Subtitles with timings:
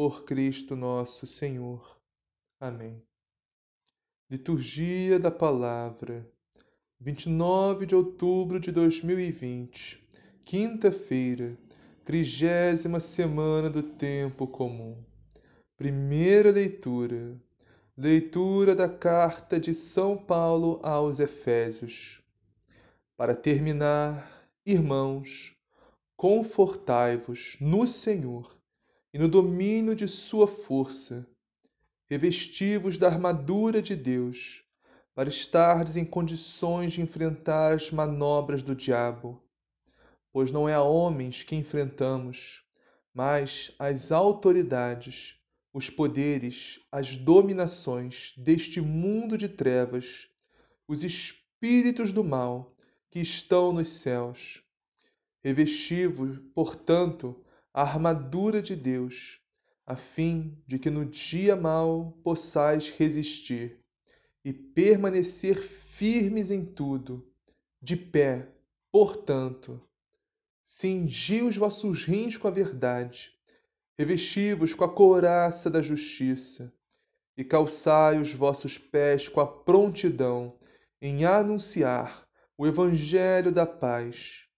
[0.00, 2.00] por Cristo nosso Senhor.
[2.58, 3.02] Amém.
[4.30, 6.26] Liturgia da Palavra,
[6.98, 10.02] 29 de outubro de 2020,
[10.42, 11.54] quinta-feira,
[12.02, 14.96] trigésima semana do Tempo Comum.
[15.76, 17.38] Primeira leitura.
[17.94, 22.22] Leitura da carta de São Paulo aos Efésios.
[23.18, 25.54] Para terminar, irmãos,
[26.16, 28.59] confortai-vos no Senhor
[29.12, 31.26] e no domínio de Sua força.
[32.08, 34.62] Revesti-vos da armadura de Deus,
[35.14, 39.42] para estardes em condições de enfrentar as manobras do diabo.
[40.32, 42.62] Pois não é a homens que enfrentamos,
[43.12, 45.36] mas as autoridades,
[45.72, 50.28] os poderes, as dominações deste mundo de trevas,
[50.86, 52.74] os espíritos do mal
[53.10, 54.62] que estão nos céus.
[55.42, 59.40] Revesti-vos, portanto, a armadura de Deus,
[59.86, 63.80] a fim de que no dia mau possais resistir
[64.44, 67.30] e permanecer firmes em tudo,
[67.80, 68.48] de pé,
[68.90, 69.80] portanto.
[70.62, 73.32] Cingi os vossos rins com a verdade,
[73.98, 76.72] revesti-vos com a couraça da justiça,
[77.36, 80.58] e calçai os vossos pés com a prontidão
[81.00, 82.26] em anunciar
[82.56, 84.49] o Evangelho da paz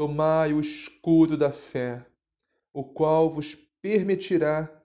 [0.00, 2.06] Tomai o escudo da fé,
[2.72, 4.82] o qual vos permitirá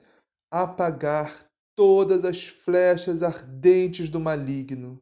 [0.51, 5.01] apagar todas as flechas ardentes do maligno.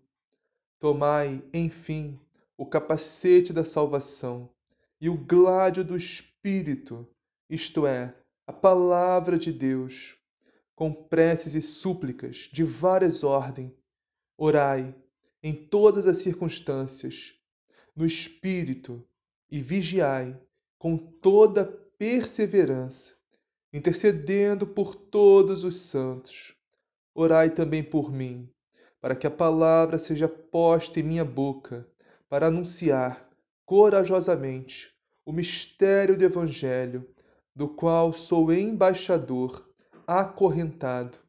[0.79, 2.19] Tomai, enfim,
[2.55, 4.51] o capacete da salvação
[5.01, 7.07] e o gládio do Espírito,
[7.49, 10.15] isto é, a palavra de Deus,
[10.75, 13.71] com preces e súplicas de várias ordens.
[14.37, 14.93] Orai
[15.41, 17.33] em todas as circunstâncias,
[17.95, 19.03] no Espírito
[19.53, 20.35] e vigiai
[20.79, 23.13] com toda perseverança,
[23.71, 26.55] intercedendo por todos os santos.
[27.13, 28.49] Orai também por mim,
[28.99, 31.87] para que a palavra seja posta em minha boca,
[32.27, 33.29] para anunciar
[33.63, 34.91] corajosamente
[35.23, 37.07] o mistério do Evangelho,
[37.55, 39.71] do qual sou embaixador,
[40.07, 41.19] acorrentado.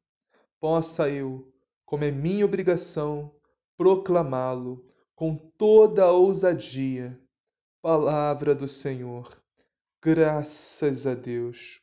[0.58, 1.52] Possa eu,
[1.84, 3.30] como é minha obrigação,
[3.76, 4.82] proclamá-lo
[5.14, 7.22] com toda a ousadia
[7.84, 9.28] Palavra do Senhor.
[10.03, 11.83] Graças a Deus.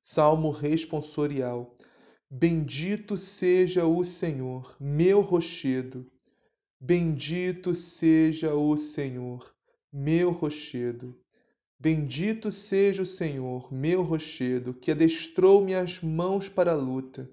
[0.00, 1.74] Salmo responsorial.
[2.30, 6.10] Bendito seja o Senhor, meu rochedo.
[6.80, 9.54] Bendito seja o Senhor,
[9.92, 11.14] meu rochedo.
[11.78, 17.30] Bendito seja o Senhor, meu rochedo, que adestrou minhas mãos para a luta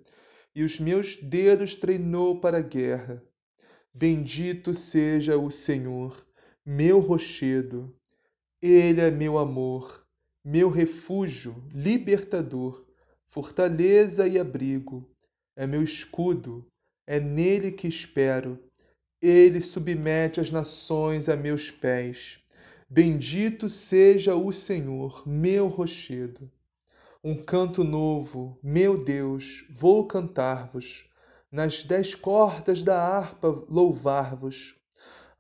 [0.54, 3.24] e os meus dedos treinou para a guerra.
[3.94, 6.22] Bendito seja o Senhor,
[6.66, 7.96] meu rochedo.
[8.62, 10.06] Ele é meu amor,
[10.46, 12.86] meu refúgio, libertador,
[13.26, 15.10] fortaleza e abrigo.
[15.56, 16.68] É meu escudo,
[17.08, 18.60] é nele que espero.
[19.20, 22.40] Ele submete as nações a meus pés.
[22.88, 26.52] Bendito seja o Senhor, meu rochedo.
[27.24, 31.10] Um canto novo, meu Deus, vou cantar-vos.
[31.52, 34.81] Nas dez cordas da harpa louvar-vos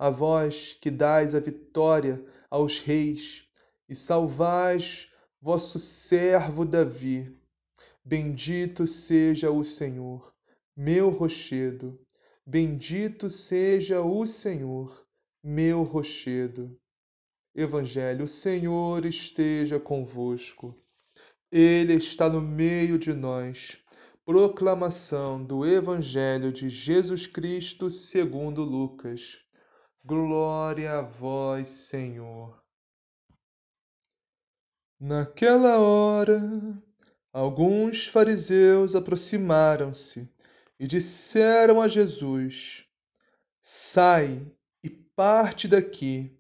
[0.02, 3.48] a vós que dais a vitória aos reis
[3.88, 7.38] e salvais vosso servo Davi.
[8.04, 10.34] Bendito seja o Senhor,
[10.76, 12.02] meu rochedo.
[12.44, 15.06] Bendito seja o Senhor,
[15.44, 16.76] meu rochedo.
[17.54, 20.76] Evangelho, o Senhor esteja convosco.
[21.52, 23.78] Ele está no meio de nós.
[24.26, 29.41] Proclamação do Evangelho de Jesus Cristo segundo Lucas.
[30.04, 32.60] Glória a vós, Senhor.
[35.00, 36.42] Naquela hora,
[37.32, 40.28] alguns fariseus aproximaram-se
[40.80, 42.84] e disseram a Jesus:
[43.62, 44.52] Sai
[44.84, 46.36] e parte daqui,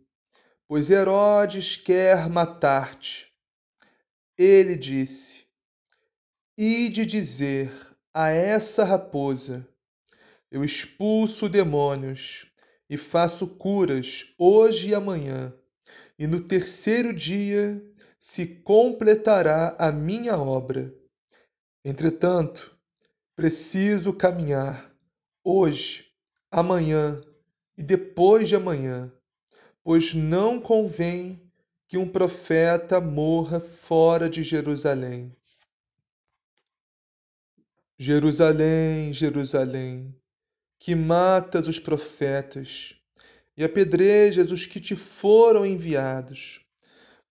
[0.67, 3.31] pois Herodes quer matar-te.
[4.35, 5.45] Ele disse:
[6.57, 7.71] Ide dizer
[8.11, 9.69] a essa raposa:
[10.49, 12.50] Eu expulso demônios
[12.91, 15.53] e faço curas hoje e amanhã,
[16.19, 17.81] e no terceiro dia
[18.19, 20.93] se completará a minha obra.
[21.85, 22.77] Entretanto,
[23.33, 24.93] preciso caminhar
[25.41, 26.11] hoje,
[26.51, 27.21] amanhã
[27.77, 29.09] e depois de amanhã,
[29.81, 31.49] pois não convém
[31.87, 35.33] que um profeta morra fora de Jerusalém.
[37.97, 40.13] Jerusalém, Jerusalém,
[40.81, 42.95] que matas os profetas
[43.55, 46.59] e apedrejas os que te foram enviados.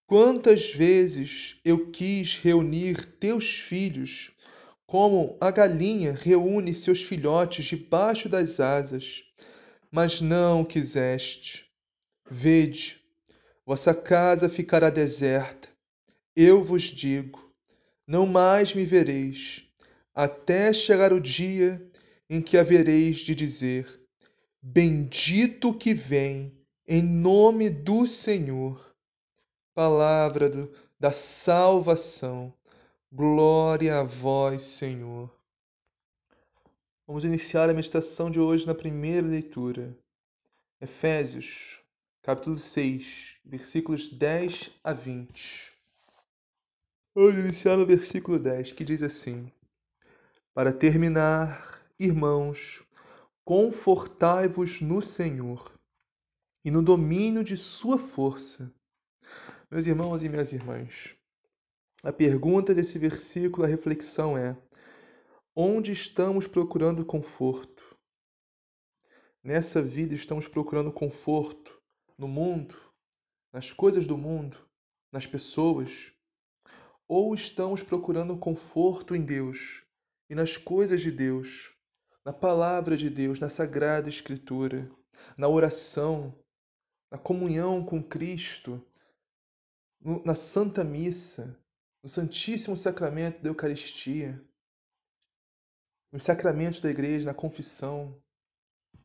[0.07, 4.31] Quantas vezes eu quis reunir teus filhos,
[4.87, 9.25] como a galinha reúne seus filhotes debaixo das asas,
[9.91, 11.67] mas não quiseste.
[12.31, 13.01] Vede,
[13.67, 15.69] vossa casa ficará deserta.
[16.37, 17.53] Eu vos digo:
[18.07, 19.65] não mais me vereis
[20.15, 21.85] até chegar o dia
[22.31, 24.01] em que havereis de dizer:
[24.63, 26.57] Bendito que vem
[26.87, 28.95] em nome do Senhor.
[29.75, 32.55] Palavra do, da salvação.
[33.13, 35.29] Glória a vós, Senhor.
[37.07, 39.99] Vamos iniciar a meditação de hoje na primeira leitura.
[40.81, 41.81] Efésios,
[42.23, 45.73] capítulo 6, versículos 10 a 20.
[47.13, 49.51] Vamos iniciar no versículo 10, que diz assim:
[50.55, 52.83] para terminar, irmãos,
[53.45, 55.79] confortai-vos no Senhor
[56.65, 58.75] e no domínio de Sua força.
[59.71, 61.15] Meus irmãos e minhas irmãs,
[62.03, 64.57] a pergunta desse versículo, a reflexão é:
[65.55, 67.85] onde estamos procurando conforto?
[69.45, 71.79] Nessa vida estamos procurando conforto
[72.17, 72.81] no mundo,
[73.53, 74.57] nas coisas do mundo,
[75.13, 76.15] nas pessoas?
[77.07, 79.83] Ou estamos procurando conforto em Deus,
[80.31, 81.75] e nas coisas de Deus,
[82.25, 84.91] na palavra de Deus, na sagrada Escritura,
[85.37, 86.35] na oração,
[87.11, 88.85] na comunhão com Cristo,
[90.01, 91.59] no, na Santa Missa,
[92.03, 94.43] no Santíssimo Sacramento da Eucaristia,
[96.13, 98.21] nos sacramentos da Igreja, na confissão.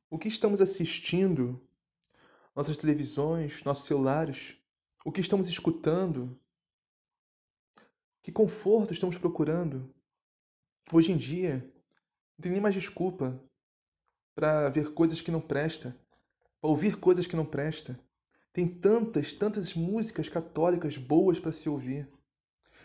[0.09, 1.62] O que estamos assistindo?
[2.56, 4.57] Nossas televisões, nossos celulares?
[5.03, 6.39] O que estamos escutando?
[8.23, 9.94] Que conforto estamos procurando?
[10.91, 11.69] Hoje em dia,
[12.38, 13.40] não tem nem mais desculpa
[14.36, 15.96] para ver coisas que não presta,
[16.62, 17.98] para ouvir coisas que não presta.
[18.52, 22.10] Tem tantas, tantas músicas católicas boas para se ouvir.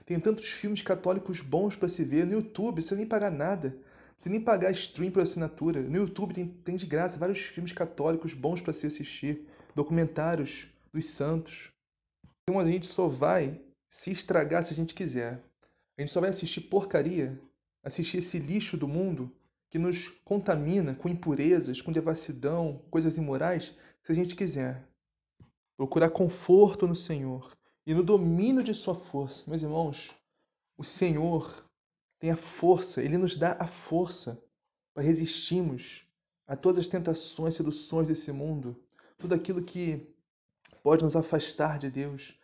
[0.04, 3.76] Tem tantos filmes católicos bons para se ver no YouTube, sem nem pagar nada.
[4.16, 5.82] Sem nem pagar stream por assinatura.
[5.82, 9.46] No YouTube tem, tem de graça vários filmes católicos bons para se assistir.
[9.74, 11.70] Documentários dos santos.
[12.42, 15.42] Então a gente só vai se estragar se a gente quiser.
[15.96, 17.40] A gente só vai assistir porcaria
[17.82, 19.32] assistir esse lixo do mundo
[19.70, 24.84] que nos contamina com impurezas, com devassidão, coisas imorais, se a gente quiser.
[25.76, 29.48] Procurar conforto no Senhor e no domínio de Sua força.
[29.48, 30.14] Meus irmãos,
[30.76, 31.64] o Senhor
[32.18, 34.42] tem a força, Ele nos dá a força
[34.92, 36.04] para resistirmos
[36.46, 38.76] a todas as tentações, seduções desse mundo,
[39.16, 40.12] tudo aquilo que
[40.82, 42.36] pode nos afastar de Deus,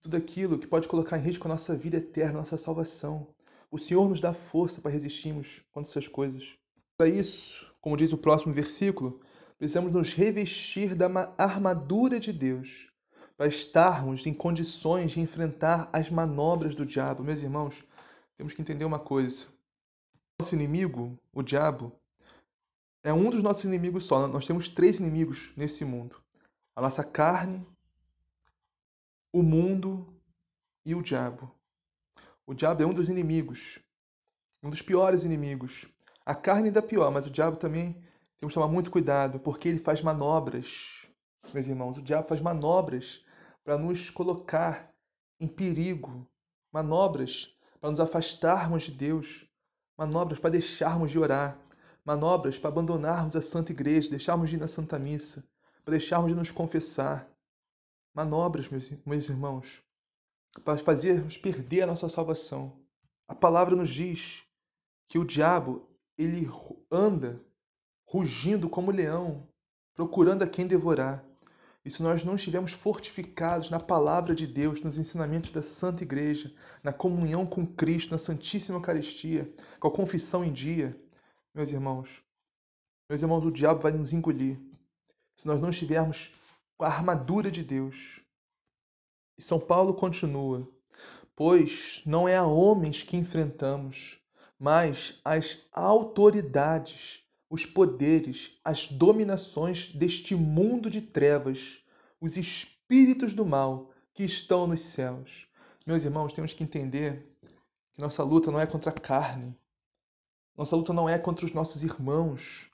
[0.00, 3.33] tudo aquilo que pode colocar em risco a nossa vida eterna, a nossa salvação.
[3.74, 6.56] O Senhor nos dá força para resistirmos contra essas coisas.
[6.96, 9.20] Para isso, como diz o próximo versículo,
[9.58, 12.88] precisamos nos revestir da armadura de Deus
[13.36, 17.24] para estarmos em condições de enfrentar as manobras do diabo.
[17.24, 17.82] Meus irmãos,
[18.36, 19.46] temos que entender uma coisa.
[20.40, 21.90] Nosso inimigo, o diabo,
[23.02, 24.28] é um dos nossos inimigos só.
[24.28, 26.22] Nós temos três inimigos nesse mundo:
[26.76, 27.66] a nossa carne,
[29.32, 30.06] o mundo
[30.86, 31.52] e o diabo.
[32.46, 33.78] O diabo é um dos inimigos,
[34.62, 35.88] um dos piores inimigos.
[36.26, 37.94] A carne ainda é pior, mas o diabo também
[38.38, 41.08] temos que tomar muito cuidado, porque ele faz manobras,
[41.54, 41.96] meus irmãos.
[41.96, 43.24] O diabo faz manobras
[43.64, 44.92] para nos colocar
[45.40, 46.30] em perigo,
[46.70, 47.48] manobras
[47.80, 49.48] para nos afastarmos de Deus,
[49.96, 51.58] manobras para deixarmos de orar,
[52.04, 55.42] manobras para abandonarmos a Santa Igreja, deixarmos de ir na Santa Missa,
[55.82, 57.26] para deixarmos de nos confessar.
[58.14, 59.82] Manobras, meus, meus irmãos,
[60.62, 62.78] para fazermos perder a nossa salvação.
[63.26, 64.44] A palavra nos diz
[65.08, 66.48] que o diabo ele
[66.90, 67.40] anda
[68.06, 69.48] rugindo como leão,
[69.94, 71.24] procurando a quem devorar.
[71.84, 76.54] E se nós não estivermos fortificados na palavra de Deus, nos ensinamentos da Santa Igreja,
[76.82, 80.96] na comunhão com Cristo, na Santíssima Eucaristia, com a confissão em dia,
[81.54, 82.22] meus irmãos,
[83.08, 84.58] meus irmãos, o diabo vai nos engolir.
[85.36, 86.30] Se nós não estivermos
[86.76, 88.20] com a armadura de Deus.
[89.36, 90.68] E São Paulo continua:
[91.34, 94.18] Pois não é a homens que enfrentamos,
[94.58, 97.24] mas as autoridades
[97.54, 101.78] os poderes, as dominações deste mundo de trevas,
[102.20, 105.46] os espíritos do mal que estão nos céus.
[105.86, 107.24] Meus irmãos, temos que entender
[107.92, 109.56] que nossa luta não é contra a carne.
[110.56, 112.68] Nossa luta não é contra os nossos irmãos,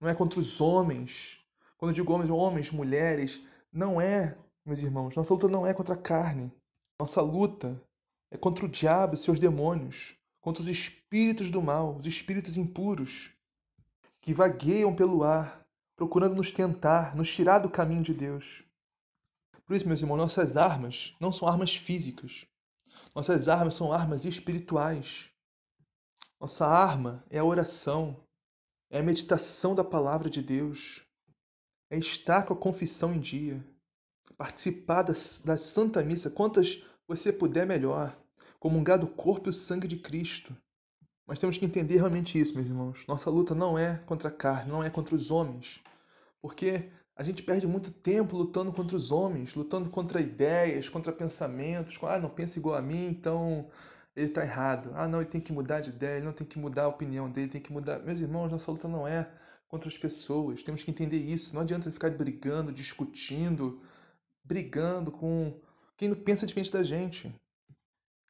[0.00, 1.38] não é contra os homens.
[1.78, 3.40] Quando eu digo homens, homens, mulheres,
[3.72, 6.50] não é, meus irmãos, nossa luta não é contra a carne.
[6.98, 7.80] Nossa luta
[8.30, 13.30] é contra o diabo e seus demônios, contra os espíritos do mal, os espíritos impuros
[14.20, 15.60] que vagueiam pelo ar,
[15.96, 18.64] procurando nos tentar, nos tirar do caminho de Deus.
[19.66, 22.46] Por isso, meus irmãos, nossas armas não são armas físicas.
[23.14, 25.30] Nossas armas são armas espirituais.
[26.40, 28.16] Nossa arma é a oração,
[28.90, 31.02] é a meditação da palavra de Deus,
[31.90, 33.64] é estar com a confissão em dia,
[34.36, 35.12] participar da,
[35.44, 38.16] da Santa Missa, quantas você puder melhor,
[38.58, 40.56] comungar do corpo e o sangue de Cristo,
[41.26, 43.04] mas temos que entender realmente isso, meus irmãos.
[43.08, 45.80] Nossa luta não é contra a carne, não é contra os homens.
[46.40, 51.98] Porque a gente perde muito tempo lutando contra os homens, lutando contra ideias, contra pensamentos.
[52.02, 53.66] Ah, não pensa igual a mim, então
[54.14, 54.90] ele está errado.
[54.94, 57.30] Ah, não, ele tem que mudar de ideia, ele não tem que mudar a opinião
[57.30, 58.00] dele, tem que mudar.
[58.00, 59.30] Meus irmãos, nossa luta não é
[59.66, 60.62] contra as pessoas.
[60.62, 61.54] Temos que entender isso.
[61.54, 63.80] Não adianta ficar brigando, discutindo,
[64.44, 65.58] brigando com
[65.96, 67.34] quem não pensa diferente da gente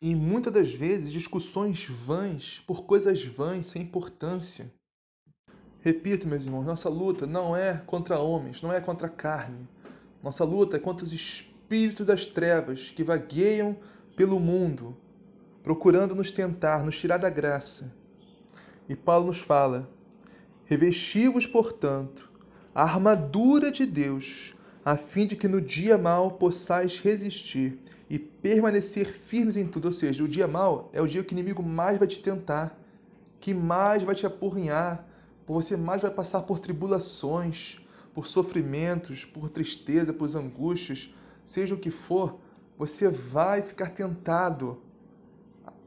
[0.00, 4.70] e muitas das vezes discussões vãs por coisas vãs sem importância.
[5.80, 9.68] Repito, meus irmãos, nossa luta não é contra homens, não é contra a carne.
[10.22, 13.78] Nossa luta é contra os espíritos das trevas que vagueiam
[14.14, 14.96] pelo mundo,
[15.62, 17.90] procurando nos tentar, nos tirar da graça.
[18.88, 19.90] E Paulo nos fala:
[20.64, 22.30] revesti-vos, portanto,
[22.74, 24.53] a armadura de Deus
[24.84, 27.78] a fim de que no dia mal possais resistir
[28.10, 29.86] e permanecer firmes em tudo.
[29.86, 32.78] Ou seja, o dia mal é o dia que o inimigo mais vai te tentar,
[33.40, 35.06] que mais vai te apurrinhar,
[35.46, 37.78] você mais vai passar por tribulações,
[38.14, 41.12] por sofrimentos, por tristeza, por angústias,
[41.44, 42.38] seja o que for,
[42.78, 44.82] você vai ficar tentado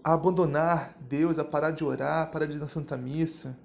[0.03, 3.57] a abandonar Deus, a parar de orar, a parar de ir na Santa Missa.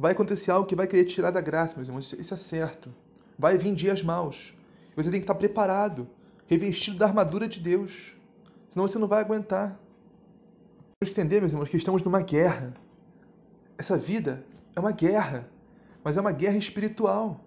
[0.00, 2.92] Vai acontecer algo que vai querer tirar da graça, meus irmãos, isso é certo.
[3.38, 4.54] Vai vir dias maus.
[4.96, 6.08] Você tem que estar preparado,
[6.46, 8.14] revestido da armadura de Deus.
[8.68, 9.78] Senão você não vai aguentar.
[10.98, 12.74] Temos que entender, meus irmãos, que estamos numa guerra.
[13.78, 14.44] Essa vida
[14.76, 15.48] é uma guerra,
[16.04, 17.40] mas é uma guerra espiritual.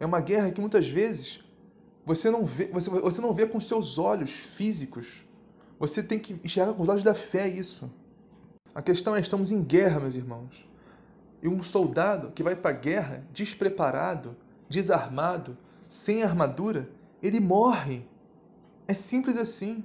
[0.00, 1.40] É uma guerra que muitas vezes
[2.04, 5.24] você não vê, você, você não vê com seus olhos físicos.
[5.78, 7.92] Você tem que enxergar com os olhos da fé isso.
[8.74, 10.68] A questão é, estamos em guerra, meus irmãos.
[11.42, 14.36] E um soldado que vai para a guerra despreparado,
[14.68, 15.56] desarmado,
[15.92, 16.88] sem armadura,
[17.22, 18.02] ele morre.
[18.88, 19.84] É simples assim.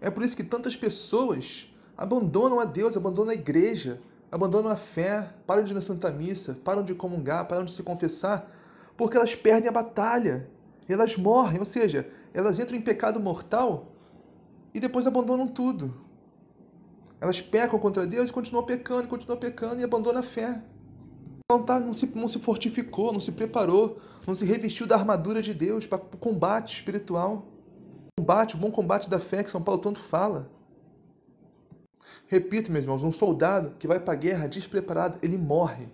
[0.00, 5.32] É por isso que tantas pessoas abandonam a Deus, abandonam a igreja, abandonam a fé,
[5.46, 8.50] param de ir na Santa Missa, param de comungar, param de se confessar,
[8.96, 10.50] porque elas perdem a batalha.
[10.88, 13.92] Elas morrem, ou seja, elas entram em pecado mortal
[14.74, 15.94] e depois abandonam tudo.
[17.20, 20.60] Elas pecam contra Deus e continuam pecando, continuam pecando e abandonam a fé
[21.50, 25.42] não, tá, não, se, não se fortificou, não se preparou, não se revestiu da armadura
[25.42, 27.46] de Deus para o combate espiritual.
[28.16, 30.50] Combate, o bom combate da fé que São Paulo tanto fala.
[32.28, 35.88] Repito, meus irmãos, um soldado que vai para a guerra despreparado, ele morre.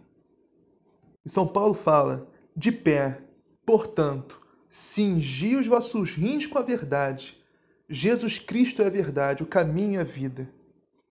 [1.25, 3.23] E São Paulo fala: de pé,
[3.65, 7.43] portanto, cingi os vossos rins com a verdade.
[7.89, 10.51] Jesus Cristo é a verdade, o caminho e a vida.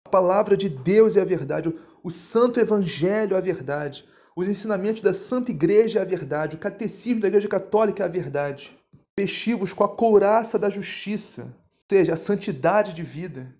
[0.05, 4.05] A palavra de Deus é a verdade, o santo evangelho é a verdade.
[4.37, 8.11] Os ensinamentos da Santa Igreja é a verdade, o catecismo da Igreja Católica é a
[8.11, 8.77] verdade.
[9.17, 13.57] Vestivos com a couraça da justiça, ou seja, a santidade de vida.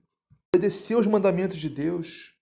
[0.53, 2.35] Obedecer os mandamentos de Deus.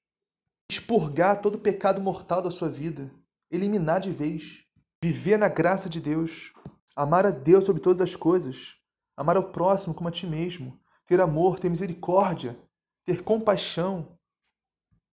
[0.71, 3.13] Expurgar todo pecado mortal da sua vida.
[3.51, 4.65] Eliminar de vez.
[5.05, 6.55] Viver na graça de Deus.
[6.97, 8.77] Amar a Deus sobre todas as coisas.
[9.15, 10.81] Amar ao próximo como a ti mesmo.
[11.05, 12.59] Ter amor, ter misericórdia.
[13.05, 14.17] ter compaixão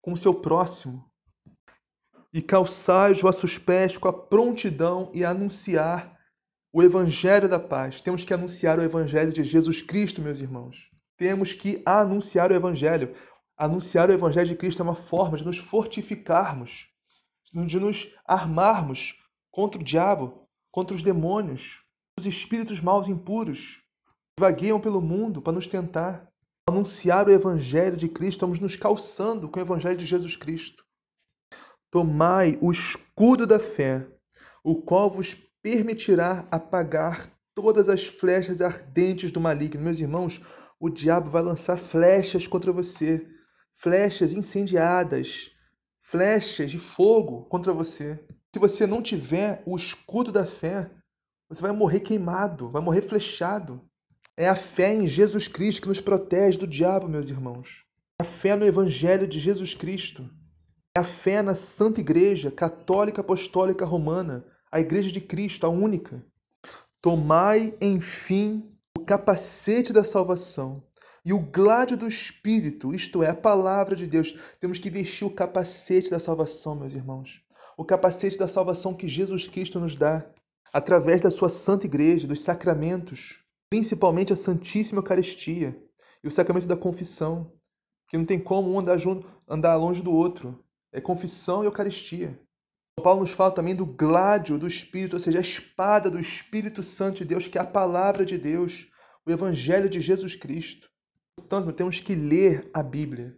[0.02, 1.08] com o seu próximo
[2.34, 6.18] e calçar os vossos pés com a prontidão e anunciar
[6.72, 8.00] o evangelho da paz.
[8.00, 10.90] Temos que anunciar o evangelho de Jesus Cristo, meus irmãos.
[11.16, 13.12] Temos que anunciar o evangelho.
[13.56, 16.88] Anunciar o evangelho de Cristo é uma forma de nos fortificarmos,
[17.54, 19.14] de nos armarmos
[19.52, 21.84] contra o diabo, contra os demônios,
[22.18, 23.80] os espíritos maus impuros
[24.36, 26.28] que vagueiam pelo mundo para nos tentar.
[26.68, 30.83] Anunciar o evangelho de Cristo, estamos nos calçando com o evangelho de Jesus Cristo.
[31.94, 34.04] Tomai o escudo da fé,
[34.64, 35.32] o qual vos
[35.62, 39.80] permitirá apagar todas as flechas ardentes do maligno.
[39.80, 40.40] Meus irmãos,
[40.80, 43.24] o diabo vai lançar flechas contra você,
[43.70, 45.52] flechas incendiadas,
[46.00, 48.18] flechas de fogo contra você.
[48.52, 50.90] Se você não tiver o escudo da fé,
[51.48, 53.80] você vai morrer queimado, vai morrer flechado.
[54.36, 57.84] É a fé em Jesus Cristo que nos protege do diabo, meus irmãos.
[58.20, 60.28] A fé no Evangelho de Jesus Cristo.
[60.96, 66.24] É a fé na Santa Igreja Católica Apostólica Romana, a Igreja de Cristo, a única.
[67.02, 70.84] Tomai, enfim, o capacete da salvação
[71.24, 74.36] e o gládio do Espírito, isto é, a palavra de Deus.
[74.60, 77.42] Temos que vestir o capacete da salvação, meus irmãos.
[77.76, 80.24] O capacete da salvação que Jesus Cristo nos dá
[80.72, 85.76] através da sua Santa Igreja, dos sacramentos, principalmente a Santíssima Eucaristia
[86.22, 87.52] e o sacramento da confissão,
[88.08, 90.63] que não tem como um andar, junto, andar longe do outro.
[90.94, 92.40] É confissão e Eucaristia.
[93.02, 97.18] Paulo nos fala também do gládio do Espírito, ou seja, a espada do Espírito Santo
[97.18, 98.86] de Deus, que é a palavra de Deus,
[99.26, 100.88] o Evangelho de Jesus Cristo.
[101.36, 103.36] Portanto, temos que ler a Bíblia.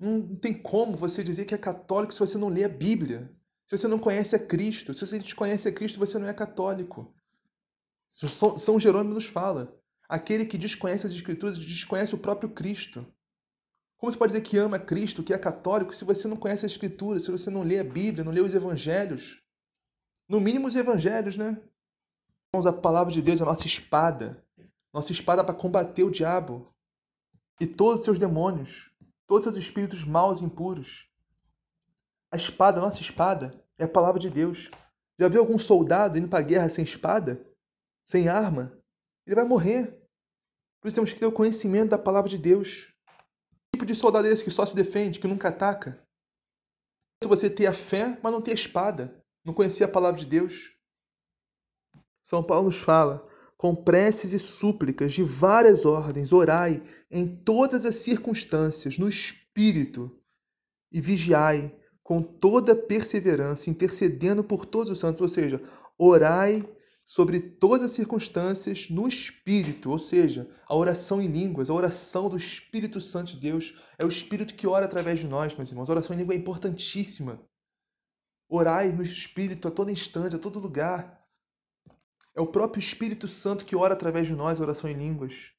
[0.00, 3.30] Não tem como você dizer que é católico se você não lê a Bíblia.
[3.68, 4.94] Se você não conhece a Cristo.
[4.94, 7.14] Se você desconhece a Cristo, você não é católico.
[8.10, 13.06] São Jerônimo nos fala: aquele que desconhece as Escrituras desconhece o próprio Cristo.
[14.02, 16.66] Como você pode dizer que ama Cristo, que é católico, se você não conhece a
[16.66, 19.40] Escritura, se você não lê a Bíblia, não lê os Evangelhos?
[20.28, 21.56] No mínimo os Evangelhos, né?
[22.52, 24.44] Vamos a palavra de Deus, a nossa espada.
[24.92, 26.74] Nossa espada para combater o diabo
[27.60, 28.90] e todos os seus demônios,
[29.24, 31.08] todos os seus espíritos maus e impuros.
[32.28, 34.68] A espada, a nossa espada, é a palavra de Deus.
[35.16, 37.40] Já viu algum soldado indo para a guerra sem espada?
[38.04, 38.76] Sem arma?
[39.24, 39.96] Ele vai morrer.
[40.80, 42.91] Por isso temos que ter o conhecimento da palavra de Deus
[43.82, 46.00] tipo de soldado é esse que só se defende, que nunca ataca?
[47.24, 50.72] Você ter a fé, mas não ter a espada, não conhecer a palavra de Deus.
[52.24, 57.96] São Paulo nos fala: com preces e súplicas de várias ordens, orai em todas as
[57.96, 60.16] circunstâncias, no espírito,
[60.90, 65.20] e vigiai com toda perseverança, intercedendo por todos os santos.
[65.20, 65.62] Ou seja,
[65.96, 66.68] orai
[67.04, 72.36] sobre todas as circunstâncias no Espírito, ou seja, a oração em línguas, a oração do
[72.36, 73.74] Espírito Santo de Deus.
[73.98, 75.90] É o Espírito que ora através de nós, meus irmãos.
[75.90, 77.40] A oração em língua é importantíssima.
[78.48, 81.20] Orai no Espírito a todo instante, a todo lugar.
[82.34, 85.52] É o próprio Espírito Santo que ora através de nós a oração em línguas.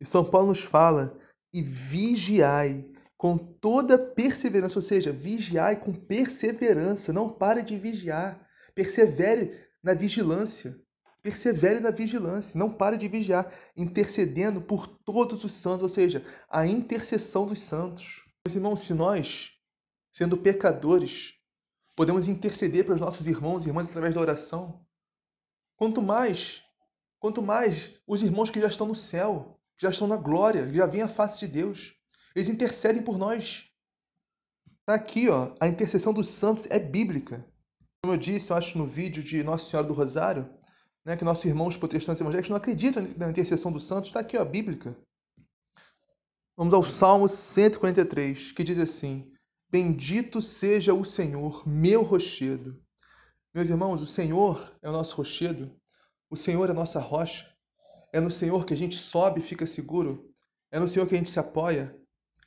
[0.00, 1.18] E São Paulo nos fala:
[1.52, 8.48] e vigiai com toda perseverança, ou seja, vigiai com perseverança, não pare de vigiar.
[8.74, 10.78] Persevere na vigilância.
[11.22, 16.66] Persevere na vigilância, não pare de vigiar, intercedendo por todos os santos, ou seja, a
[16.66, 18.24] intercessão dos santos.
[18.44, 19.52] Meus irmãos, se nós,
[20.12, 21.34] sendo pecadores,
[21.94, 24.84] podemos interceder para os nossos irmãos e irmãs através da oração,
[25.76, 26.62] quanto mais,
[27.20, 30.74] quanto mais os irmãos que já estão no céu, que já estão na glória, que
[30.74, 31.94] já vêm a face de Deus,
[32.34, 33.70] eles intercedem por nós.
[34.80, 37.46] Está aqui, ó, a intercessão dos santos é bíblica.
[38.04, 40.52] Como eu disse, eu acho no vídeo de Nossa Senhora do Rosário,
[41.04, 44.44] né, que nossos irmãos protestantes evangélicos não acreditam na intercessão dos santos, está aqui, ó,
[44.44, 44.96] bíblica.
[46.56, 49.32] Vamos ao Salmo 143, que diz assim:
[49.70, 52.82] Bendito seja o Senhor, meu rochedo.
[53.54, 55.72] Meus irmãos, o Senhor é o nosso rochedo,
[56.28, 57.48] o Senhor é a nossa rocha,
[58.12, 60.28] é no Senhor que a gente sobe e fica seguro,
[60.72, 61.96] é no Senhor que a gente se apoia,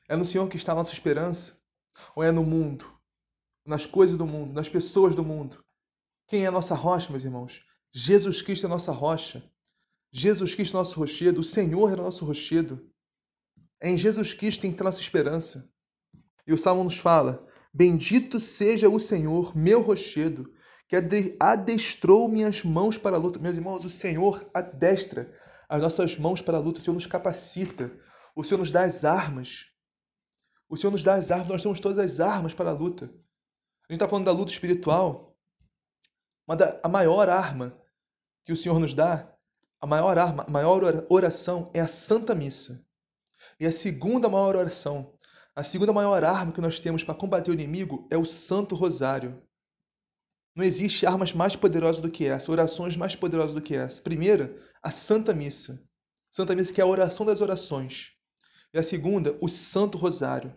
[0.10, 1.62] é no Senhor que está a nossa esperança,
[2.14, 2.95] ou é no mundo?
[3.66, 5.64] Nas coisas do mundo, nas pessoas do mundo.
[6.28, 7.64] Quem é a nossa rocha, meus irmãos?
[7.94, 9.44] Jesus Cristo é a nossa rocha.
[10.12, 11.42] Jesus Cristo é nosso rochedo.
[11.42, 12.90] O Senhor é nosso rochedo.
[13.82, 15.70] É em Jesus Cristo que ter nossa esperança.
[16.48, 20.52] E o Salmo nos fala: Bendito seja o Senhor, meu rochedo,
[20.88, 20.96] que
[21.40, 23.40] adestrou minhas mãos para a luta.
[23.40, 25.34] Meus irmãos, o Senhor adestra
[25.68, 26.80] as nossas mãos para a luta.
[26.80, 27.92] O Senhor nos capacita.
[28.36, 29.66] O Senhor nos dá as armas.
[30.70, 31.50] O Senhor nos dá as armas.
[31.50, 33.14] Nós temos todas as armas para a luta.
[33.88, 35.36] A gente está falando da luta espiritual.
[36.58, 37.74] Da, a maior arma
[38.44, 39.32] que o Senhor nos dá,
[39.80, 42.84] a maior arma, a maior oração é a Santa Missa.
[43.60, 45.14] E a segunda maior oração,
[45.56, 49.42] a segunda maior arma que nós temos para combater o inimigo é o Santo Rosário.
[50.56, 54.02] Não existe armas mais poderosas do que essa, orações mais poderosas do que essa.
[54.02, 55.84] Primeira, a Santa Missa.
[56.32, 58.14] Santa Missa que é a oração das orações.
[58.74, 60.54] E a segunda, o Santo Rosário.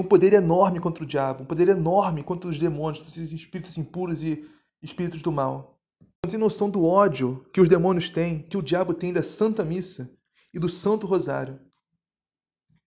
[0.00, 4.22] Um poder enorme contra o diabo, um poder enorme contra os demônios, esses espíritos impuros
[4.22, 4.44] e
[4.82, 5.78] espíritos do mal.
[6.24, 9.64] Não tem noção do ódio que os demônios têm, que o diabo tem da Santa
[9.64, 10.10] Missa
[10.52, 11.60] e do Santo Rosário.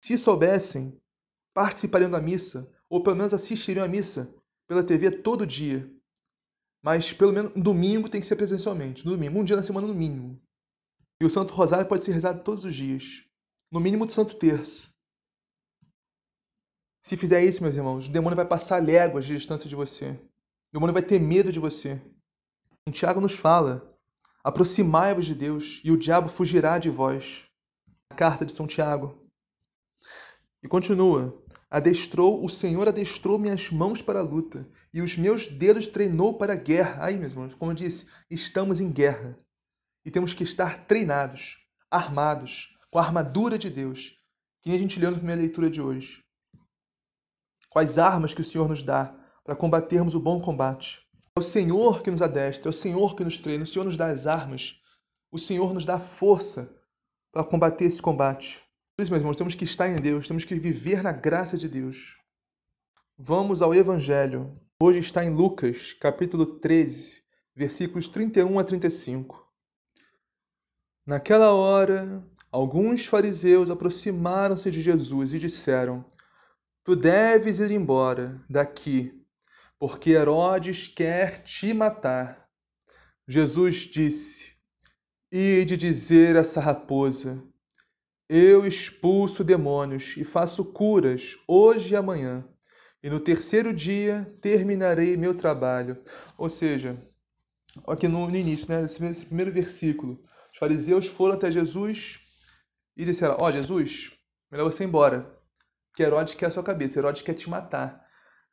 [0.04, 1.00] Se soubessem,
[1.54, 4.34] participariam da missa, ou pelo menos assistiriam à missa
[4.68, 5.90] pela TV todo dia.
[6.84, 9.88] Mas pelo menos no domingo tem que ser presencialmente, no domingo, um dia na semana
[9.88, 10.42] no mínimo.
[11.22, 13.24] E o Santo Rosário pode ser rezado todos os dias
[13.72, 14.93] no mínimo do Santo Terço.
[17.06, 20.12] Se fizer isso, meus irmãos, o demônio vai passar léguas de distância de você.
[20.12, 22.02] O demônio vai ter medo de você.
[22.88, 23.94] O Tiago nos fala:
[24.42, 27.46] aproximai-vos de Deus e o diabo fugirá de vós.
[28.10, 29.22] A carta de São Tiago.
[30.64, 35.88] E continua: Adestrou, o Senhor adestrou minhas mãos para a luta e os meus dedos
[35.88, 37.04] treinou para a guerra.
[37.04, 39.36] Aí, meus irmãos, como eu disse, estamos em guerra
[40.06, 41.58] e temos que estar treinados,
[41.92, 44.16] armados, com a armadura de Deus,
[44.62, 46.23] que a gente leu na primeira leitura de hoje.
[47.74, 51.02] Quais armas que o Senhor nos dá para combatermos o bom combate.
[51.36, 53.98] É o Senhor que nos adestra, é o Senhor que nos treina, o Senhor nos
[53.98, 54.76] dá as armas,
[55.32, 56.74] o Senhor nos dá força
[57.32, 58.64] para combater esse combate.
[58.96, 61.68] Por isso, meus irmãos, temos que estar em Deus, temos que viver na graça de
[61.68, 62.16] Deus.
[63.18, 64.54] Vamos ao Evangelho.
[64.80, 67.24] Hoje está em Lucas, capítulo 13,
[67.56, 69.52] versículos 31 a 35.
[71.06, 76.06] Naquela hora, Alguns fariseus aproximaram-se de Jesus e disseram:
[76.86, 79.26] Tu deves ir embora daqui,
[79.80, 82.50] porque Herodes quer te matar.
[83.26, 84.52] Jesus disse:
[85.32, 87.42] Ide dizer a essa raposa:
[88.28, 92.46] Eu expulso demônios e faço curas hoje e amanhã,
[93.02, 96.04] e no terceiro dia terminarei meu trabalho.
[96.38, 97.02] Ou seja,
[97.88, 102.20] aqui no, início, né, nesse primeiro versículo, os fariseus foram até Jesus
[102.98, 104.12] e disseram: Ó, oh, Jesus,
[104.52, 105.42] melhor você ir embora,
[105.94, 108.04] porque Herodes quer a sua cabeça, Herodes quer te matar.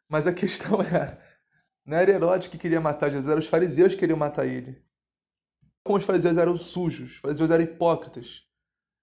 [0.08, 1.18] Mas a questão é:
[1.86, 4.84] não era Herodes que queria matar Jesus, eram os fariseus que queriam matar ele.
[5.82, 8.46] Como os fariseus eram sujos, os fariseus eram hipócritas.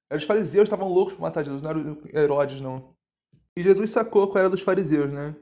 [0.10, 2.96] Eram os fariseus que estavam loucos para matar Jesus, não era Herodes, não.
[3.58, 5.36] E Jesus sacou qual era dos fariseus, né?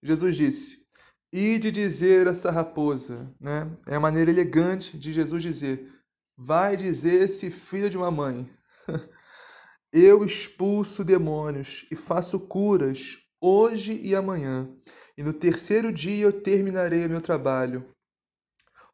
[0.00, 0.86] Jesus disse:
[1.32, 3.68] Ide dizer essa raposa, né?
[3.84, 5.92] É a maneira elegante de Jesus dizer:
[6.36, 8.48] Vai dizer esse filho de uma mãe.
[9.92, 14.68] Eu expulso demônios e faço curas hoje e amanhã,
[15.16, 17.88] e no terceiro dia eu terminarei o meu trabalho.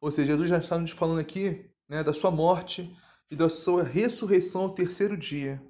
[0.00, 2.96] Ou seja, Jesus já está nos falando aqui né, da sua morte
[3.28, 5.60] e da sua ressurreição ao terceiro dia.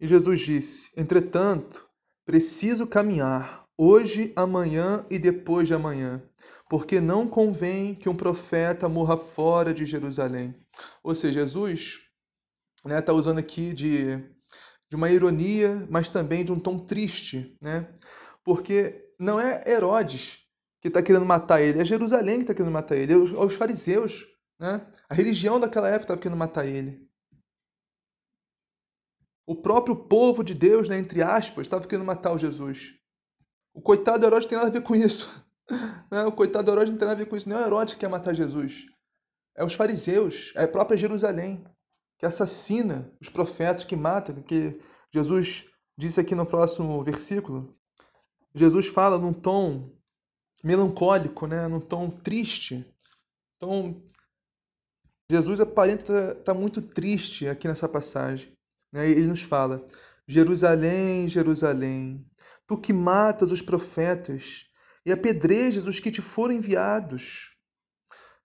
[0.00, 1.86] E Jesus disse: Entretanto,
[2.24, 6.22] preciso caminhar hoje, amanhã e depois de amanhã,
[6.70, 10.54] porque não convém que um profeta morra fora de Jerusalém.
[11.02, 12.00] Ou seja, Jesus
[12.84, 14.16] né, tá usando aqui de,
[14.88, 17.92] de uma ironia, mas também de um tom triste, né?
[18.44, 20.38] Porque não é Herodes
[20.80, 23.36] que está querendo matar ele, é Jerusalém que está querendo matar ele, é os, é
[23.36, 24.26] os fariseus,
[24.58, 24.86] né?
[25.08, 27.08] A religião daquela época estava querendo matar ele.
[29.46, 32.94] O próprio povo de Deus, né, entre aspas, estava querendo matar o Jesus.
[33.74, 35.28] O coitado Herodes tem nada a ver com isso.
[36.10, 36.24] Né?
[36.24, 37.48] O coitado Herodes não tem nada a ver com isso.
[37.48, 38.86] Não é o Herodes que quer matar Jesus.
[39.56, 41.64] É os fariseus, é a própria Jerusalém
[42.20, 44.78] que assassina os profetas, que mata, que
[45.10, 45.64] Jesus
[45.96, 47.74] disse aqui no próximo versículo.
[48.54, 49.90] Jesus fala num tom
[50.62, 51.66] melancólico, né?
[51.66, 52.86] num tom triste.
[53.56, 54.02] Então,
[55.30, 58.52] Jesus aparenta estar tá, muito triste aqui nessa passagem.
[58.92, 59.08] Né?
[59.08, 59.82] Ele nos fala:
[60.28, 62.22] Jerusalém, Jerusalém,
[62.66, 64.66] tu que matas os profetas
[65.06, 67.56] e apedrejas os que te foram enviados.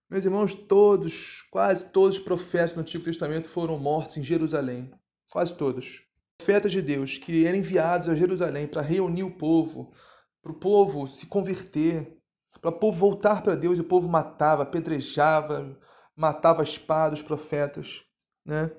[0.08, 4.88] Meus irmãos, todos, quase todos os profetas do Antigo Testamento foram mortos em Jerusalém.
[5.32, 6.02] Quase todos.
[6.38, 9.92] Profetas de Deus que eram enviados a Jerusalém para reunir o povo,
[10.40, 12.16] para o povo se converter,
[12.60, 15.76] para o povo voltar para Deus, e o povo matava, apedrejava,
[16.14, 18.04] matava a espada os profetas.
[18.44, 18.70] Né?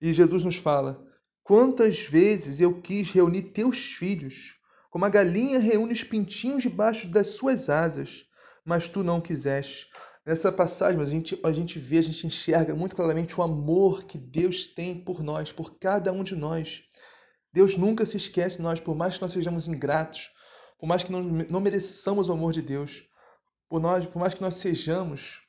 [0.00, 1.04] E Jesus nos fala:
[1.42, 4.54] Quantas vezes eu quis reunir teus filhos,
[4.88, 8.24] como a galinha reúne os pintinhos debaixo das suas asas,
[8.64, 9.88] mas tu não quiseste.
[10.26, 14.16] Nessa passagem, a gente, a gente vê, a gente enxerga muito claramente o amor que
[14.16, 16.82] Deus tem por nós, por cada um de nós.
[17.52, 20.30] Deus nunca se esquece de nós, por mais que nós sejamos ingratos,
[20.78, 23.04] por mais que não, não mereçamos o amor de Deus,
[23.68, 25.42] por, nós, por mais que nós sejamos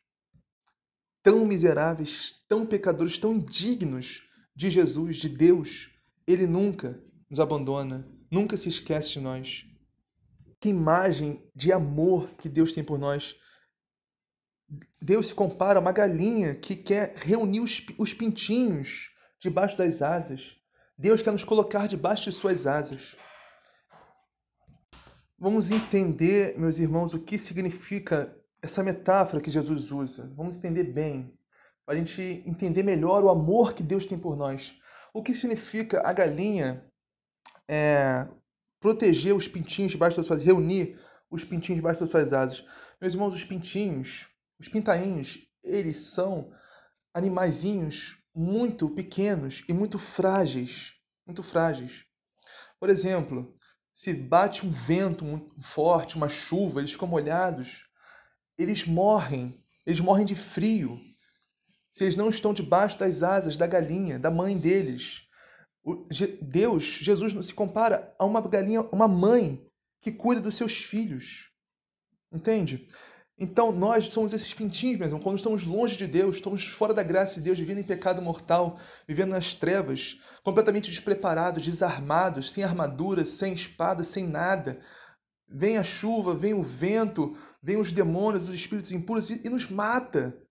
[1.24, 4.24] tão miseráveis, tão pecadores, tão indignos
[4.56, 5.90] de Jesus, de Deus,
[6.28, 9.66] Ele nunca nos abandona, nunca se esquece de nós.
[10.60, 13.36] Que imagem de amor que Deus tem por nós.
[15.02, 20.56] Deus se compara a uma galinha que quer reunir os, os pintinhos debaixo das asas.
[20.98, 23.16] Deus quer nos colocar debaixo de suas asas.
[25.38, 30.32] Vamos entender, meus irmãos, o que significa essa metáfora que Jesus usa.
[30.36, 31.38] Vamos entender bem,
[31.86, 34.74] para a gente entender melhor o amor que Deus tem por nós.
[35.14, 36.84] O que significa a galinha
[37.68, 38.28] é,
[38.80, 41.00] proteger os pintinhos debaixo das suas reunir
[41.30, 42.66] os pintinhos debaixo das suas asas.
[43.00, 44.28] Meus irmãos, os pintinhos,
[44.60, 46.52] os pintainhos, eles são
[47.14, 50.94] animaizinhos muito pequenos e muito frágeis,
[51.26, 52.06] muito frágeis.
[52.80, 53.56] Por exemplo,
[53.94, 57.86] se bate um vento muito forte, uma chuva, eles ficam molhados,
[58.58, 61.00] eles morrem, eles morrem de frio.
[61.92, 65.22] Se eles não estão debaixo das asas da galinha, da mãe deles.
[66.42, 69.66] Deus, Jesus se compara a uma galinha, uma mãe
[70.02, 71.52] que cuida dos seus filhos.
[72.32, 72.86] Entende?
[73.38, 75.20] Então nós somos esses pintinhos mesmo.
[75.20, 78.80] Quando estamos longe de Deus, estamos fora da graça de Deus, vivendo em pecado mortal,
[79.06, 84.80] vivendo nas trevas, completamente despreparados, desarmados, sem armadura, sem espada, sem nada.
[85.48, 89.70] Vem a chuva, vem o vento, vem os demônios, os espíritos impuros e, e nos
[89.70, 90.42] mata.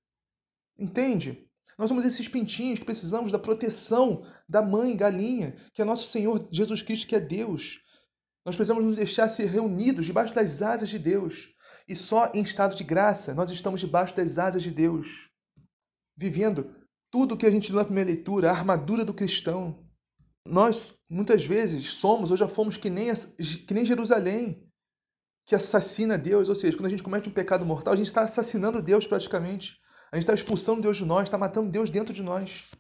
[0.79, 1.49] Entende?
[1.79, 6.49] Nós somos esses pintinhos que precisamos da proteção da mãe galinha, que é nosso Senhor
[6.53, 7.81] Jesus Cristo, que é Deus.
[8.45, 11.55] Nós precisamos nos deixar ser reunidos debaixo das asas de Deus.
[11.87, 15.29] E só em estado de graça nós estamos debaixo das asas de Deus,
[16.17, 16.75] vivendo
[17.11, 19.85] tudo o que a gente leu na primeira leitura, a armadura do cristão.
[20.47, 23.13] Nós, muitas vezes, somos ou já fomos que nem,
[23.67, 24.67] que nem Jerusalém,
[25.47, 26.49] que assassina Deus.
[26.49, 29.79] Ou seja, quando a gente comete um pecado mortal, a gente está assassinando Deus praticamente.
[30.11, 32.71] A gente está expulsando Deus de nós, está matando Deus dentro de nós.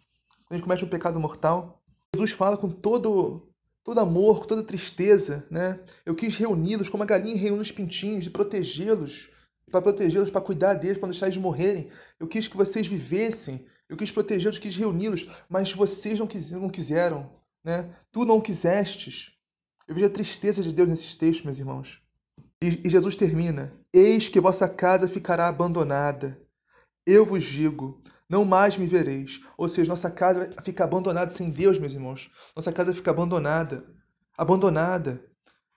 [0.47, 1.83] Quando a gente comete um pecado mortal.
[2.15, 3.54] Jesus fala com todo
[3.85, 5.79] todo amor, toda tristeza, né?
[6.07, 9.29] Eu quis reuni-los como a galinha reúne os pintinhos e protegê-los,
[9.71, 11.91] para protegê-los, para cuidar deles, para não deixar eles morrerem.
[12.19, 16.71] Eu quis que vocês vivessem, eu quis protegê-los, quis reuni-los, mas vocês não, quis, não
[16.71, 17.31] quiseram,
[17.63, 17.91] né?
[18.11, 19.33] Tu não quisestes.
[19.87, 22.01] Eu vejo a tristeza de Deus nesses textos, meus irmãos.
[22.63, 26.41] E, e Jesus termina: Eis que vossa casa ficará abandonada.
[27.07, 29.41] Eu vos digo, não mais me vereis.
[29.59, 32.31] Ou seja, nossa casa fica abandonada sem Deus, meus irmãos.
[32.57, 33.85] Nossa casa fica abandonada.
[34.37, 35.23] Abandonada.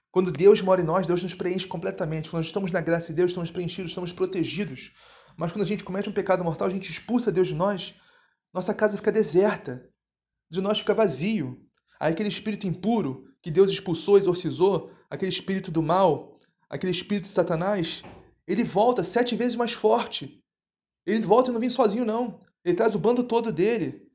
[0.10, 2.30] Quando Deus mora em nós, Deus nos preenche completamente.
[2.30, 4.94] Quando nós estamos na graça de Deus, estamos preenchidos, estamos protegidos.
[5.36, 7.94] Mas quando a gente comete um pecado mortal, a gente expulsa Deus de nós,
[8.54, 9.88] nossa casa fica deserta.
[10.50, 11.62] De nós fica vazio.
[12.00, 17.30] Aí aquele espírito impuro que Deus expulsou, exorcizou, aquele espírito do mal, aquele espírito de
[17.32, 18.02] Satanás,
[18.48, 20.42] ele volta sete vezes mais forte
[21.08, 22.40] ele volta e não vem sozinho, não.
[22.66, 24.06] Ele traz o bando todo dele.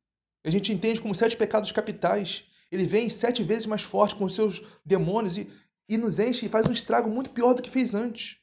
[0.45, 2.45] A gente entende como sete pecados capitais.
[2.71, 5.49] Ele vem sete vezes mais forte com os seus demônios e,
[5.89, 8.37] e nos enche e faz um estrago muito pior do que fez antes.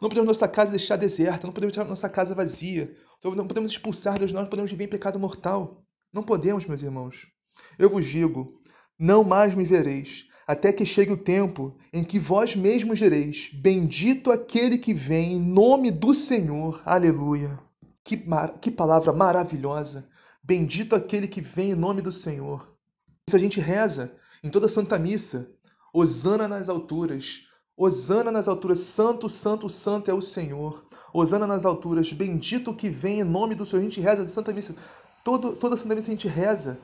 [0.00, 2.96] Não podemos nossa casa deixar deserta, não podemos deixar nossa casa vazia.
[3.22, 5.84] Não podemos expulsar Deus, nós não podemos viver em pecado mortal.
[6.12, 7.26] Não podemos, meus irmãos.
[7.78, 8.60] Eu vos digo,
[8.98, 14.32] não mais me vereis, até que chegue o tempo em que vós mesmos direis: Bendito
[14.32, 16.82] aquele que vem em nome do Senhor.
[16.84, 17.56] Aleluia.
[18.02, 18.58] Que, mar...
[18.58, 20.08] que palavra maravilhosa.
[20.42, 22.66] Bendito aquele que vem em nome do Senhor.
[23.28, 25.48] Isso a gente reza em toda a Santa Missa.
[25.94, 27.42] Hosana nas alturas.
[27.76, 28.80] Hosana nas alturas.
[28.80, 30.84] Santo, santo, santo é o Senhor.
[31.14, 32.12] Hosana nas alturas.
[32.12, 33.82] Bendito que vem em nome do Senhor.
[33.82, 34.74] A gente reza de Santa Missa.
[35.22, 36.76] Todo, toda Santa Missa a gente reza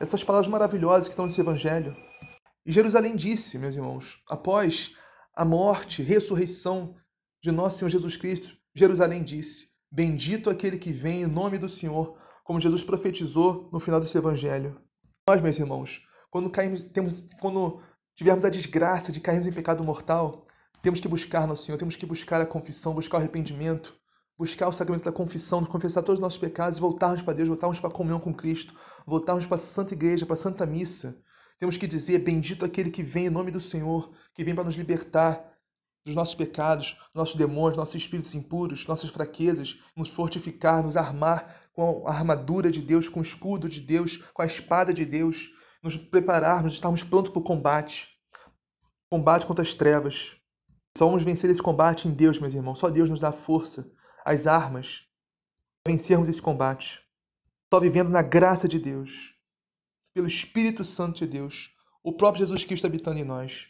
[0.00, 1.94] essas palavras maravilhosas que estão nesse Evangelho.
[2.64, 4.94] E Jerusalém disse, meus irmãos, após
[5.34, 6.94] a morte, ressurreição
[7.42, 12.16] de nosso Senhor Jesus Cristo, Jerusalém disse: Bendito aquele que vem em nome do Senhor,
[12.44, 14.80] como Jesus profetizou no final desse evangelho.
[15.28, 17.82] Nós, meus irmãos, quando caímos, temos, quando
[18.14, 20.44] tivermos a desgraça de cairmos em pecado mortal,
[20.80, 23.94] temos que buscar no Senhor, temos que buscar a confissão, buscar o arrependimento,
[24.38, 27.90] buscar o sacramento da confissão, confessar todos os nossos pecados, voltarmos para Deus, voltarmos para
[27.90, 28.74] a comunhão com Cristo,
[29.06, 31.20] voltarmos para a Santa Igreja, para a Santa Missa,
[31.62, 34.74] temos que dizer: Bendito aquele que vem em nome do Senhor, que vem para nos
[34.74, 35.56] libertar
[36.04, 42.02] dos nossos pecados, nossos demônios, nossos espíritos impuros, nossas fraquezas, nos fortificar, nos armar com
[42.08, 45.96] a armadura de Deus, com o escudo de Deus, com a espada de Deus, nos
[45.96, 48.08] prepararmos, estarmos prontos para o combate
[49.08, 50.34] combate contra as trevas.
[50.98, 52.80] Só vamos vencer esse combate em Deus, meus irmãos.
[52.80, 53.88] Só Deus nos dá a força,
[54.24, 55.02] as armas
[55.84, 57.00] para vencermos esse combate.
[57.72, 59.32] Só vivendo na graça de Deus
[60.14, 61.70] pelo Espírito Santo de Deus,
[62.02, 63.68] o próprio Jesus Cristo habitando em nós.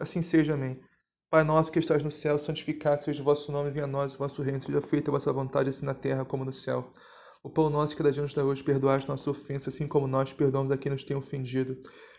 [0.00, 0.80] Assim seja, amém.
[1.28, 4.18] Pai nosso que estás no céu, santificado seja o vosso nome, venha a nós o
[4.18, 6.88] vosso reino, seja feita a vossa vontade, assim na terra como no céu.
[7.42, 10.32] O pão nosso que dia nos dá hoje, perdoai as nossas ofensas, assim como nós
[10.32, 11.76] perdoamos a quem nos tem ofendido.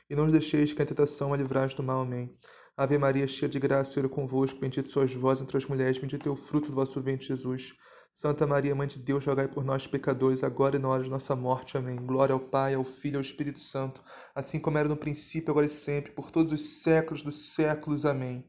[0.09, 2.01] E não nos deixeis que a tentação a livrai do mal.
[2.01, 2.33] Amém.
[2.77, 5.97] Ave Maria, cheia de graça, o Senhor é convosco, bendito sois vós entre as mulheres,
[5.97, 7.73] bendito é o fruto do vosso ventre, Jesus.
[8.11, 11.35] Santa Maria, Mãe de Deus, rogai por nós, pecadores, agora e na hora de nossa
[11.35, 11.77] morte.
[11.77, 11.95] Amém.
[11.95, 14.03] Glória ao Pai, ao Filho e ao Espírito Santo,
[14.35, 18.05] assim como era no princípio, agora e sempre, por todos os séculos dos séculos.
[18.05, 18.43] Amém.